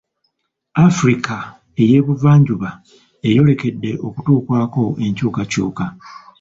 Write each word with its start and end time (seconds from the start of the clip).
Africa 0.87 1.37
ey'Ebuvanjuba 1.81 2.69
eyolekedde 3.27 3.91
okutuukwako 4.07 4.83
enkyukakyuka. 5.05 5.85